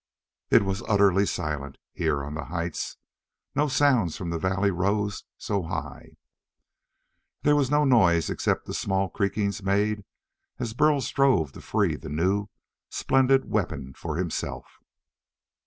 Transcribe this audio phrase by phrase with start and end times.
[0.49, 2.97] It was utterly silent, here on the heights.
[3.53, 6.17] No sounds from the valley rose so high.
[7.43, 10.03] There was no noise except the small creakings made
[10.57, 12.47] as Burl strove to free the new,
[12.89, 14.79] splendid weapon for himself.